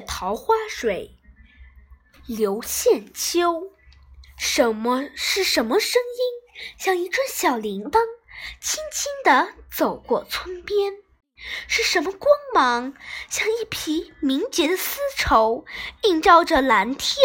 [0.00, 1.16] 桃花水，
[2.26, 3.72] 刘献秋。
[4.38, 6.74] 什么是什么声音？
[6.78, 7.98] 像一串小铃铛，
[8.60, 10.94] 轻轻地走过村边。
[11.66, 12.94] 是什么光芒？
[13.28, 15.64] 像一匹明洁的丝绸，
[16.02, 17.16] 映照着蓝天。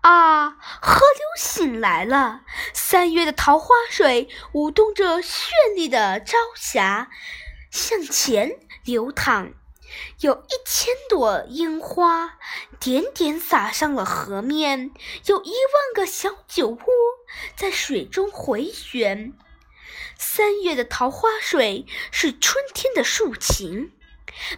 [0.00, 2.42] 啊，河流醒来了，
[2.72, 7.10] 三月的桃花水舞动着绚丽的朝霞，
[7.70, 9.52] 向前流淌。
[10.20, 12.38] 有一千朵樱花，
[12.78, 14.90] 点点洒上了河面；
[15.26, 16.78] 有一万个小酒窝
[17.56, 19.32] 在水中回旋。
[20.18, 23.92] 三月的桃花水是春天的竖琴，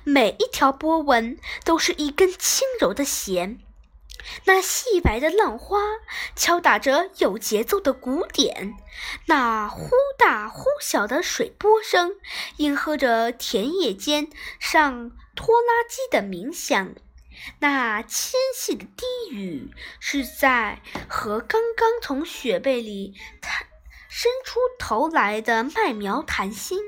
[0.04, 3.60] 每一条波纹都是一根轻柔的弦。
[4.44, 5.78] 那细白的浪花
[6.34, 8.74] 敲打着有节奏的鼓点，
[9.26, 12.12] 那忽大忽小的水波声
[12.56, 16.94] 应和着田野间上拖拉机的鸣响，
[17.60, 23.66] 那纤细的低语是在和刚刚从雪被里探
[24.08, 26.78] 伸出头来的麦苗谈心，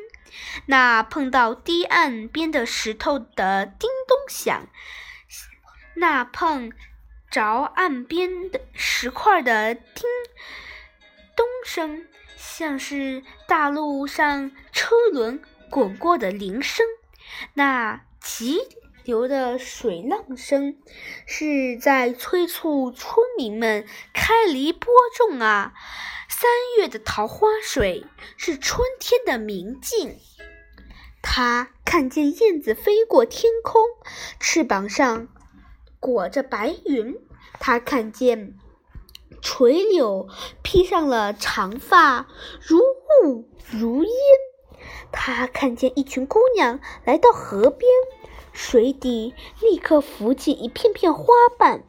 [0.67, 4.69] 那碰到堤岸边的石头的叮咚响，
[5.95, 6.73] 那碰。
[7.35, 10.05] 着岸边的石块的叮
[11.35, 16.85] 咚声，像是大路上车轮滚过的铃声；
[17.55, 18.61] 那急
[19.03, 20.77] 流的水浪声，
[21.27, 25.75] 是在催促村民们开犁播种啊！
[26.29, 30.21] 三月的桃花水是春天的明镜，
[31.21, 33.83] 他看见燕子飞过天空，
[34.39, 35.27] 翅膀上。
[36.01, 37.17] 裹着白云，
[37.59, 38.55] 他看见
[39.41, 40.29] 垂柳
[40.63, 42.27] 披上了长发，
[42.61, 44.13] 如雾如烟。
[45.13, 47.91] 他看见一群姑娘来到河边，
[48.53, 51.27] 水底立刻浮起一片片花
[51.57, 51.85] 瓣。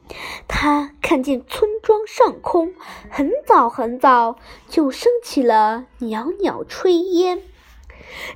[0.48, 2.74] 他看见村庄上空，
[3.10, 4.36] 很早很早
[4.68, 7.42] 就升起了袅袅炊烟。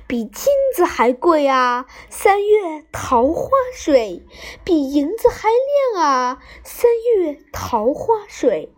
[0.07, 1.85] 比金子还贵啊！
[2.09, 4.23] 三月桃花水
[4.63, 5.49] 比银子还
[5.93, 6.43] 亮啊！
[6.63, 8.73] 三月桃花水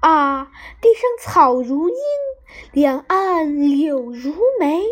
[0.00, 0.50] 啊，
[0.80, 1.96] 地上草如茵，
[2.72, 4.82] 两岸柳如眉。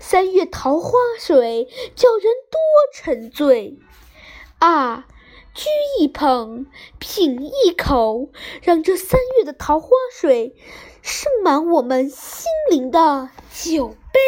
[0.00, 2.60] 三月桃花水叫人多
[2.92, 3.78] 沉醉
[4.58, 5.06] 啊！
[5.54, 5.66] 掬
[5.98, 6.66] 一捧，
[6.98, 8.28] 品一口，
[8.62, 10.54] 让这三月的桃花水
[11.00, 14.20] 盛满我们心灵的酒杯。